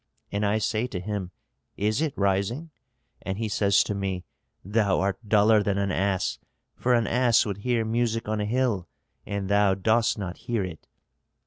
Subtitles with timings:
[0.31, 1.29] And I say to him,
[1.77, 2.71] 'Is it rising?'
[3.21, 4.25] And he says to me,
[4.65, 6.39] 'Thou art duller than an ass,
[6.75, 8.87] for an ass would hear music on a hill,
[9.27, 10.87] and thou dost not hear it.'